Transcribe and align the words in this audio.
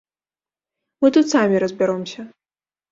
Мы 1.03 1.07
тут 1.19 1.25
самі 1.35 1.55
разбяромся. 1.67 2.21